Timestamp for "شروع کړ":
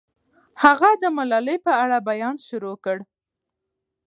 2.47-2.97